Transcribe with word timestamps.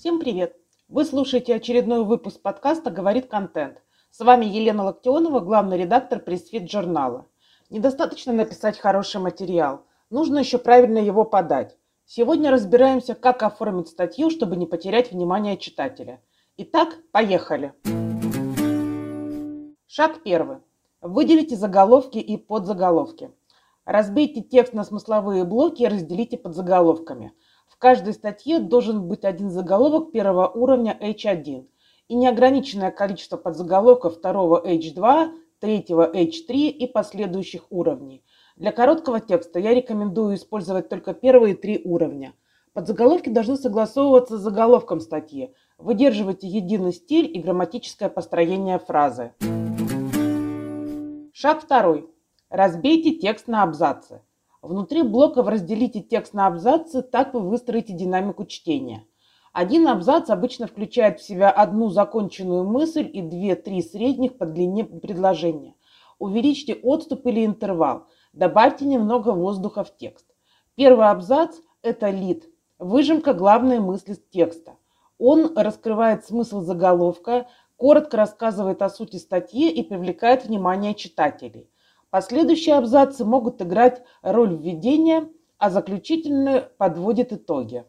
Всем 0.00 0.18
привет! 0.18 0.56
Вы 0.88 1.04
слушаете 1.04 1.54
очередной 1.54 2.06
выпуск 2.06 2.40
подкаста 2.40 2.90
«Говорит 2.90 3.26
контент». 3.26 3.82
С 4.10 4.20
вами 4.20 4.46
Елена 4.46 4.84
Локтионова, 4.84 5.40
главный 5.40 5.76
редактор 5.76 6.20
пресс-фит 6.20 6.70
журнала. 6.70 7.26
Недостаточно 7.68 8.32
написать 8.32 8.78
хороший 8.78 9.20
материал, 9.20 9.84
нужно 10.08 10.38
еще 10.38 10.56
правильно 10.56 10.96
его 10.96 11.26
подать. 11.26 11.76
Сегодня 12.06 12.50
разбираемся, 12.50 13.14
как 13.14 13.42
оформить 13.42 13.88
статью, 13.88 14.30
чтобы 14.30 14.56
не 14.56 14.64
потерять 14.64 15.12
внимание 15.12 15.58
читателя. 15.58 16.22
Итак, 16.56 16.96
поехали! 17.12 17.74
Шаг 19.86 20.22
первый. 20.22 20.60
Выделите 21.02 21.56
заголовки 21.56 22.16
и 22.16 22.38
подзаголовки. 22.38 23.32
Разбейте 23.84 24.40
текст 24.40 24.72
на 24.72 24.84
смысловые 24.84 25.44
блоки 25.44 25.82
и 25.82 25.88
разделите 25.88 26.38
подзаголовками– 26.38 27.34
каждой 27.80 28.12
статье 28.12 28.60
должен 28.60 29.08
быть 29.08 29.24
один 29.24 29.50
заголовок 29.50 30.12
первого 30.12 30.48
уровня 30.48 30.96
H1 31.00 31.66
и 32.08 32.14
неограниченное 32.14 32.90
количество 32.90 33.36
подзаголовков 33.36 34.16
второго 34.16 34.62
H2, 34.64 35.30
третьего 35.58 36.08
H3 36.08 36.68
и 36.68 36.86
последующих 36.86 37.62
уровней. 37.70 38.22
Для 38.56 38.70
короткого 38.70 39.20
текста 39.20 39.58
я 39.58 39.74
рекомендую 39.74 40.36
использовать 40.36 40.88
только 40.88 41.14
первые 41.14 41.54
три 41.54 41.80
уровня. 41.82 42.34
Подзаголовки 42.74 43.30
должны 43.30 43.56
согласовываться 43.56 44.38
с 44.38 44.42
заголовком 44.42 45.00
статьи. 45.00 45.54
Выдерживайте 45.78 46.46
единый 46.46 46.92
стиль 46.92 47.34
и 47.34 47.40
грамматическое 47.40 48.10
построение 48.10 48.78
фразы. 48.78 49.32
Шаг 51.32 51.62
второй. 51.62 52.10
Разбейте 52.50 53.12
текст 53.12 53.48
на 53.48 53.62
абзацы. 53.62 54.20
Внутри 54.62 55.02
блоков 55.02 55.48
разделите 55.48 56.00
текст 56.00 56.34
на 56.34 56.46
абзацы, 56.46 57.00
так 57.00 57.32
вы 57.32 57.40
выстроите 57.40 57.94
динамику 57.94 58.44
чтения. 58.44 59.06
Один 59.54 59.88
абзац 59.88 60.28
обычно 60.28 60.66
включает 60.66 61.18
в 61.18 61.24
себя 61.24 61.50
одну 61.50 61.88
законченную 61.88 62.64
мысль 62.64 63.08
и 63.10 63.22
две-три 63.22 63.82
средних 63.82 64.36
по 64.36 64.44
длине 64.44 64.84
предложения. 64.84 65.74
Увеличьте 66.18 66.74
отступ 66.74 67.26
или 67.26 67.46
интервал. 67.46 68.06
Добавьте 68.34 68.84
немного 68.84 69.30
воздуха 69.30 69.82
в 69.82 69.96
текст. 69.96 70.26
Первый 70.74 71.08
абзац– 71.08 71.56
это 71.82 72.10
лид, 72.10 72.44
выжимка 72.78 73.32
главной 73.32 73.80
мысли 73.80 74.14
текста. 74.30 74.76
Он 75.18 75.56
раскрывает 75.56 76.26
смысл 76.26 76.60
заголовка, 76.60 77.48
коротко 77.76 78.18
рассказывает 78.18 78.82
о 78.82 78.90
сути 78.90 79.16
статьи 79.16 79.70
и 79.70 79.82
привлекает 79.82 80.44
внимание 80.44 80.94
читателей. 80.94 81.70
Последующие 82.10 82.74
абзацы 82.74 83.24
могут 83.24 83.62
играть 83.62 84.02
роль 84.22 84.56
введения, 84.56 85.28
а 85.58 85.70
заключительные 85.70 86.62
подводят 86.76 87.32
итоги. 87.32 87.84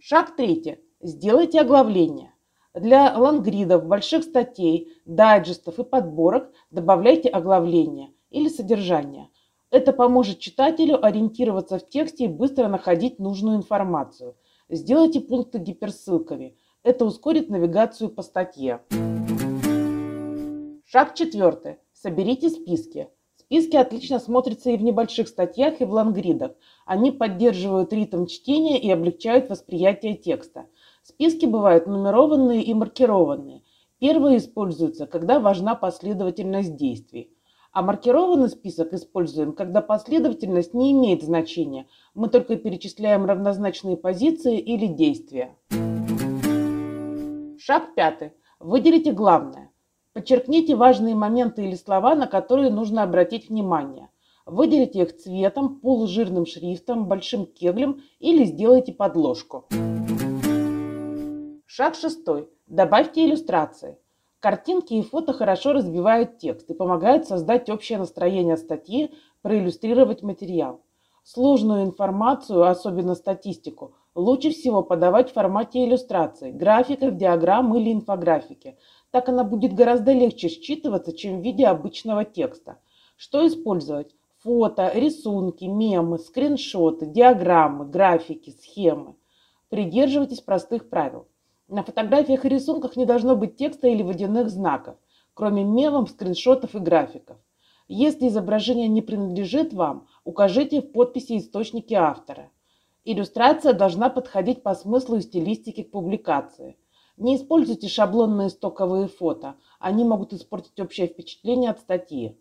Шаг 0.00 0.34
третий. 0.34 0.78
Сделайте 1.02 1.60
оглавление. 1.60 2.32
Для 2.72 3.16
лонгридов, 3.18 3.84
больших 3.84 4.24
статей, 4.24 4.94
дайджестов 5.04 5.78
и 5.78 5.84
подборок 5.84 6.52
добавляйте 6.70 7.28
оглавление 7.28 8.14
или 8.30 8.48
содержание. 8.48 9.28
Это 9.70 9.92
поможет 9.92 10.38
читателю 10.38 11.04
ориентироваться 11.04 11.78
в 11.78 11.86
тексте 11.86 12.24
и 12.24 12.28
быстро 12.28 12.68
находить 12.68 13.18
нужную 13.18 13.58
информацию. 13.58 14.36
Сделайте 14.70 15.20
пункты 15.20 15.58
гиперссылками. 15.58 16.56
Это 16.82 17.04
ускорит 17.04 17.50
навигацию 17.50 18.08
по 18.08 18.22
статье. 18.22 18.80
Шаг 20.86 21.14
четвертый. 21.14 21.76
Соберите 22.02 22.50
списки. 22.50 23.08
Списки 23.38 23.74
отлично 23.74 24.18
смотрятся 24.18 24.70
и 24.70 24.76
в 24.76 24.82
небольших 24.82 25.28
статьях, 25.28 25.80
и 25.80 25.86
в 25.86 25.92
лангридах. 25.92 26.52
Они 26.84 27.10
поддерживают 27.10 27.90
ритм 27.90 28.26
чтения 28.26 28.78
и 28.78 28.90
облегчают 28.90 29.48
восприятие 29.48 30.14
текста. 30.14 30.66
Списки 31.02 31.46
бывают 31.46 31.86
нумерованные 31.86 32.62
и 32.62 32.74
маркированные. 32.74 33.62
Первые 33.98 34.36
используются, 34.36 35.06
когда 35.06 35.40
важна 35.40 35.74
последовательность 35.74 36.76
действий. 36.76 37.32
А 37.72 37.80
маркированный 37.80 38.50
список 38.50 38.92
используем, 38.92 39.54
когда 39.54 39.80
последовательность 39.80 40.74
не 40.74 40.92
имеет 40.92 41.22
значения. 41.22 41.86
Мы 42.14 42.28
только 42.28 42.56
перечисляем 42.56 43.24
равнозначные 43.24 43.96
позиции 43.96 44.58
или 44.58 44.86
действия. 44.86 45.56
Шаг 47.58 47.94
пятый. 47.94 48.32
Выделите 48.60 49.12
главное. 49.12 49.70
Подчеркните 50.16 50.74
важные 50.76 51.14
моменты 51.14 51.66
или 51.66 51.74
слова, 51.74 52.14
на 52.14 52.26
которые 52.26 52.70
нужно 52.70 53.02
обратить 53.02 53.50
внимание. 53.50 54.08
Выделите 54.46 55.02
их 55.02 55.14
цветом, 55.14 55.78
полужирным 55.78 56.46
шрифтом, 56.46 57.04
большим 57.04 57.44
кеглем 57.44 58.00
или 58.18 58.44
сделайте 58.44 58.94
подложку. 58.94 59.66
Шаг 61.66 61.96
шестой. 61.96 62.48
Добавьте 62.66 63.26
иллюстрации. 63.26 63.98
Картинки 64.40 64.94
и 64.94 65.02
фото 65.02 65.34
хорошо 65.34 65.74
разбивают 65.74 66.38
текст 66.38 66.70
и 66.70 66.74
помогают 66.74 67.28
создать 67.28 67.68
общее 67.68 67.98
настроение 67.98 68.56
статьи, 68.56 69.12
проиллюстрировать 69.42 70.22
материал. 70.22 70.80
Сложную 71.24 71.84
информацию, 71.84 72.66
особенно 72.66 73.16
статистику, 73.16 73.94
лучше 74.14 74.48
всего 74.50 74.82
подавать 74.82 75.28
в 75.28 75.34
формате 75.34 75.84
иллюстраций, 75.84 76.52
графиков, 76.52 77.16
диаграмм 77.18 77.76
или 77.76 77.92
инфографики– 77.92 78.78
так 79.16 79.30
она 79.30 79.44
будет 79.44 79.72
гораздо 79.72 80.12
легче 80.12 80.48
считываться, 80.48 81.10
чем 81.10 81.40
в 81.40 81.42
виде 81.42 81.66
обычного 81.66 82.26
текста. 82.26 82.76
Что 83.16 83.46
использовать? 83.46 84.14
Фото, 84.42 84.92
рисунки, 84.94 85.64
мемы, 85.64 86.18
скриншоты, 86.18 87.06
диаграммы, 87.06 87.86
графики, 87.86 88.50
схемы. 88.50 89.16
Придерживайтесь 89.70 90.42
простых 90.42 90.90
правил. 90.90 91.28
На 91.66 91.82
фотографиях 91.82 92.44
и 92.44 92.50
рисунках 92.50 92.94
не 92.96 93.06
должно 93.06 93.36
быть 93.36 93.56
текста 93.56 93.88
или 93.88 94.02
водяных 94.02 94.50
знаков, 94.50 94.96
кроме 95.32 95.64
мемов, 95.64 96.10
скриншотов 96.10 96.74
и 96.74 96.78
графиков. 96.78 97.38
Если 97.88 98.28
изображение 98.28 98.88
не 98.88 99.00
принадлежит 99.00 99.72
вам, 99.72 100.08
укажите 100.24 100.82
в 100.82 100.92
подписи 100.92 101.38
источники 101.38 101.94
автора. 101.94 102.50
Иллюстрация 103.06 103.72
должна 103.72 104.10
подходить 104.10 104.62
по 104.62 104.74
смыслу 104.74 105.16
и 105.16 105.22
стилистике 105.22 105.84
к 105.84 105.90
публикации– 105.90 106.76
не 107.16 107.36
используйте 107.36 107.88
шаблонные 107.88 108.50
стоковые 108.50 109.08
фото. 109.08 109.54
Они 109.78 110.04
могут 110.04 110.32
испортить 110.32 110.78
общее 110.78 111.06
впечатление 111.06 111.70
от 111.70 111.80
статьи. 111.80 112.38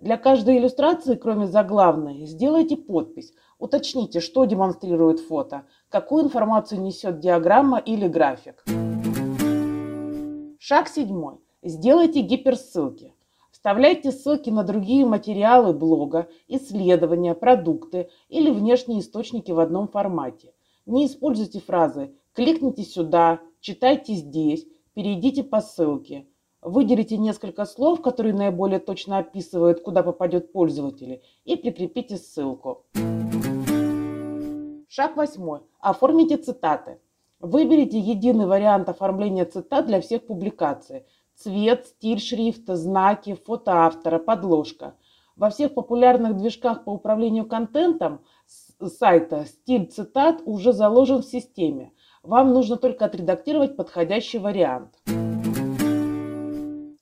Для 0.00 0.16
каждой 0.16 0.58
иллюстрации, 0.58 1.16
кроме 1.16 1.46
заглавной, 1.46 2.26
сделайте 2.26 2.76
подпись. 2.76 3.32
Уточните, 3.58 4.20
что 4.20 4.44
демонстрирует 4.44 5.18
фото, 5.18 5.64
какую 5.88 6.24
информацию 6.24 6.80
несет 6.80 7.18
диаграмма 7.20 7.78
или 7.78 8.06
график. 8.06 8.64
Шаг 10.58 10.88
седьмой. 10.88 11.40
Сделайте 11.62 12.20
гиперссылки. 12.20 13.14
Вставляйте 13.50 14.12
ссылки 14.12 14.50
на 14.50 14.62
другие 14.62 15.04
материалы 15.04 15.72
блога, 15.72 16.28
исследования, 16.46 17.34
продукты 17.34 18.08
или 18.28 18.50
внешние 18.50 19.00
источники 19.00 19.50
в 19.50 19.58
одном 19.58 19.88
формате. 19.88 20.52
Не 20.86 21.06
используйте 21.06 21.60
фразы 21.60 22.14
«кликните 22.34 22.84
сюда», 22.84 23.40
читайте 23.60 24.14
здесь, 24.14 24.66
перейдите 24.94 25.44
по 25.44 25.60
ссылке. 25.60 26.26
Выделите 26.60 27.16
несколько 27.16 27.64
слов, 27.64 28.02
которые 28.02 28.34
наиболее 28.34 28.80
точно 28.80 29.18
описывают, 29.18 29.80
куда 29.80 30.02
попадет 30.02 30.52
пользователь, 30.52 31.22
и 31.44 31.56
прикрепите 31.56 32.16
ссылку. 32.16 32.84
Шаг 34.88 35.16
восьмой. 35.16 35.60
Оформите 35.80 36.36
цитаты. 36.36 36.98
Выберите 37.38 38.00
единый 38.00 38.46
вариант 38.46 38.88
оформления 38.88 39.44
цитат 39.44 39.86
для 39.86 40.00
всех 40.00 40.26
публикаций. 40.26 41.04
Цвет, 41.36 41.86
стиль 41.86 42.18
шрифта, 42.18 42.74
знаки, 42.74 43.34
фото 43.34 43.84
автора, 43.84 44.18
подложка. 44.18 44.94
Во 45.36 45.50
всех 45.50 45.74
популярных 45.74 46.36
движках 46.36 46.82
по 46.82 46.90
управлению 46.90 47.46
контентом 47.46 48.22
сайта 48.84 49.44
стиль 49.44 49.86
цитат 49.86 50.42
уже 50.44 50.72
заложен 50.72 51.22
в 51.22 51.26
системе. 51.26 51.92
Вам 52.22 52.52
нужно 52.52 52.76
только 52.76 53.04
отредактировать 53.04 53.76
подходящий 53.76 54.38
вариант. 54.38 54.94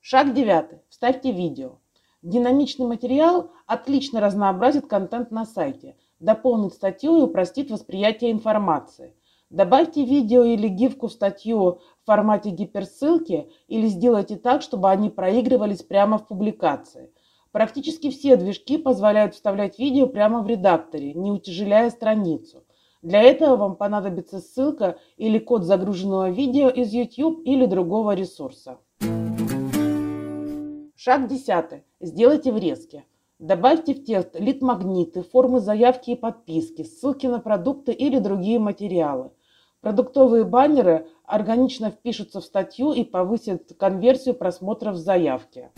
Шаг 0.00 0.34
девятый. 0.34 0.80
Вставьте 0.88 1.32
видео. 1.32 1.78
Динамичный 2.22 2.86
материал 2.86 3.50
отлично 3.66 4.20
разнообразит 4.20 4.86
контент 4.86 5.30
на 5.30 5.44
сайте, 5.44 5.96
дополнит 6.20 6.74
статью 6.74 7.16
и 7.16 7.22
упростит 7.22 7.70
восприятие 7.70 8.32
информации. 8.32 9.14
Добавьте 9.48 10.04
видео 10.04 10.42
или 10.42 10.66
гифку 10.66 11.06
в 11.06 11.12
статью 11.12 11.80
в 12.02 12.06
формате 12.06 12.50
гиперссылки 12.50 13.48
или 13.68 13.86
сделайте 13.86 14.36
так, 14.36 14.62
чтобы 14.62 14.90
они 14.90 15.08
проигрывались 15.08 15.82
прямо 15.82 16.18
в 16.18 16.26
публикации. 16.26 17.12
Практически 17.52 18.10
все 18.10 18.36
движки 18.36 18.76
позволяют 18.76 19.34
вставлять 19.34 19.78
видео 19.78 20.08
прямо 20.08 20.42
в 20.42 20.46
редакторе, 20.46 21.14
не 21.14 21.30
утяжеляя 21.30 21.90
страницу. 21.90 22.65
Для 23.06 23.22
этого 23.22 23.54
вам 23.54 23.76
понадобится 23.76 24.40
ссылка 24.40 24.98
или 25.16 25.38
код 25.38 25.62
загруженного 25.62 26.28
видео 26.30 26.68
из 26.68 26.92
YouTube 26.92 27.40
или 27.44 27.64
другого 27.64 28.16
ресурса. 28.16 28.78
Шаг 30.96 31.28
10. 31.28 31.84
Сделайте 32.00 32.50
врезки. 32.50 33.04
Добавьте 33.38 33.94
в 33.94 34.04
текст 34.04 34.34
лид-магниты, 34.36 35.22
формы 35.22 35.60
заявки 35.60 36.10
и 36.10 36.14
подписки, 36.16 36.82
ссылки 36.82 37.28
на 37.28 37.38
продукты 37.38 37.92
или 37.92 38.18
другие 38.18 38.58
материалы. 38.58 39.30
Продуктовые 39.82 40.42
баннеры 40.42 41.06
органично 41.26 41.92
впишутся 41.92 42.40
в 42.40 42.44
статью 42.44 42.92
и 42.92 43.04
повысят 43.04 43.72
конверсию 43.78 44.34
просмотров 44.34 44.96
заявки. 44.96 45.70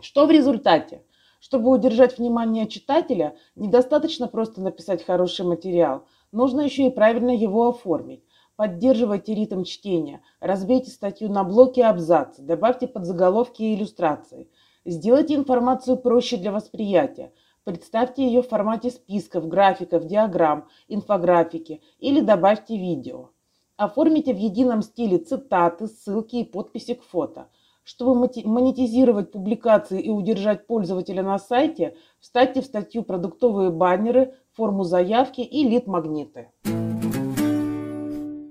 Что 0.00 0.26
в 0.26 0.32
результате? 0.32 1.04
Чтобы 1.40 1.70
удержать 1.70 2.18
внимание 2.18 2.66
читателя, 2.66 3.36
недостаточно 3.54 4.26
просто 4.26 4.60
написать 4.60 5.04
хороший 5.04 5.46
материал, 5.46 6.04
нужно 6.32 6.62
еще 6.62 6.86
и 6.86 6.90
правильно 6.90 7.30
его 7.30 7.68
оформить. 7.68 8.24
Поддерживайте 8.56 9.34
ритм 9.34 9.62
чтения, 9.62 10.20
разбейте 10.40 10.90
статью 10.90 11.30
на 11.30 11.44
блоки 11.44 11.78
и 11.78 11.84
абзацы, 11.84 12.42
добавьте 12.42 12.88
подзаголовки 12.88 13.62
и 13.62 13.76
иллюстрации. 13.76 14.50
Сделайте 14.84 15.36
информацию 15.36 15.96
проще 15.96 16.38
для 16.38 16.50
восприятия. 16.50 17.32
Представьте 17.62 18.26
ее 18.26 18.42
в 18.42 18.48
формате 18.48 18.90
списков, 18.90 19.46
графиков, 19.46 20.06
диаграмм, 20.06 20.66
инфографики 20.88 21.82
или 22.00 22.20
добавьте 22.20 22.76
видео. 22.76 23.30
Оформите 23.76 24.34
в 24.34 24.38
едином 24.38 24.82
стиле 24.82 25.18
цитаты, 25.18 25.86
ссылки 25.86 26.36
и 26.36 26.44
подписи 26.44 26.94
к 26.94 27.02
фото– 27.04 27.46
чтобы 27.88 28.14
монетизировать 28.44 29.32
публикации 29.32 29.98
и 30.02 30.10
удержать 30.10 30.66
пользователя 30.66 31.22
на 31.22 31.38
сайте, 31.38 31.96
вставьте 32.20 32.60
в 32.60 32.66
статью 32.66 33.02
продуктовые 33.02 33.70
баннеры, 33.70 34.34
форму 34.52 34.84
заявки 34.84 35.40
и 35.40 35.66
лид-магниты. 35.66 36.50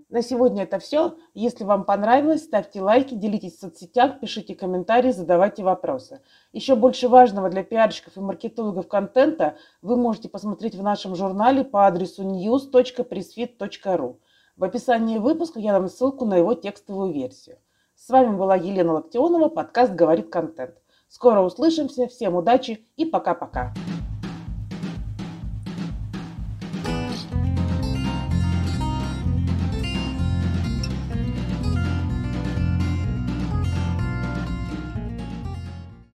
На 0.09 0.23
сегодня 0.23 0.63
это 0.63 0.79
все. 0.79 1.17
Если 1.35 1.65
вам 1.65 1.83
понравилось, 1.83 2.45
ставьте 2.45 2.81
лайки, 2.81 3.13
делитесь 3.13 3.57
в 3.57 3.59
соцсетях, 3.59 4.19
пишите 4.19 4.55
комментарии, 4.55 5.11
задавайте 5.11 5.61
вопросы. 5.61 6.21
Еще 6.51 6.75
больше 6.75 7.07
важного 7.07 7.49
для 7.49 7.61
пиарщиков 7.61 8.17
и 8.17 8.21
маркетологов 8.21 8.87
контента 8.87 9.55
вы 9.83 9.97
можете 9.97 10.29
посмотреть 10.29 10.73
в 10.73 10.81
нашем 10.81 11.15
журнале 11.15 11.63
по 11.63 11.85
адресу 11.85 12.23
news.pressfit.ru. 12.23 14.15
В 14.55 14.63
описании 14.63 15.19
выпуска 15.19 15.59
я 15.59 15.73
дам 15.73 15.89
ссылку 15.89 16.25
на 16.25 16.37
его 16.37 16.55
текстовую 16.55 17.13
версию. 17.13 17.59
С 17.99 18.09
вами 18.09 18.37
была 18.37 18.55
Елена 18.55 18.93
Локтионова, 18.93 19.49
подкаст 19.49 19.91
«Говорит 19.91 20.29
контент». 20.29 20.75
Скоро 21.09 21.41
услышимся, 21.41 22.07
всем 22.07 22.35
удачи 22.35 22.85
и 22.95 23.05
пока-пока. 23.05 23.73